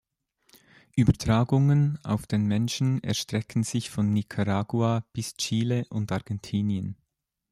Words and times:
Übertragungen 0.95 1.99
auf 2.03 2.25
den 2.25 2.47
Menschen 2.47 3.03
erstrecken 3.03 3.63
sich 3.63 3.91
von 3.91 4.11
Nicaragua 4.11 5.05
bis 5.13 5.35
Chile 5.37 5.85
und 5.91 6.11
Argentinien. 6.11 6.97